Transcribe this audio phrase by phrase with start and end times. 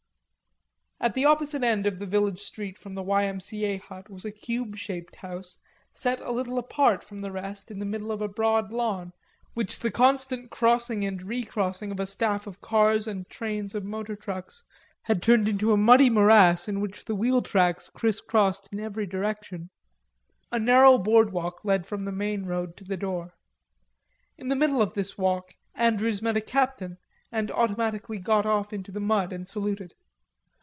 [1.03, 3.23] At the opposite end of the village street from the Y.
[3.25, 3.39] M.
[3.39, 3.65] C.
[3.65, 3.77] A.
[3.77, 5.57] hut was a cube shaped house
[5.91, 9.11] set a little apart from the rest in the middle of a broad lawn
[9.55, 14.15] which the constant crossing and recrossing of a staff of cars and trains of motor
[14.15, 14.63] trucks
[15.05, 19.71] had turned into a muddy morass in which the wheel tracks crisscrossed in every direction.
[20.51, 23.33] A narrow board walk led from the main road to the door.
[24.37, 26.99] In the middle of this walk Andrews met a captain
[27.31, 29.95] and automatically got off into the mud and saluted.